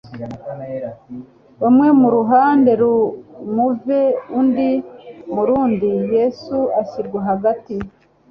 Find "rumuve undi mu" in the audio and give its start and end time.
2.81-5.41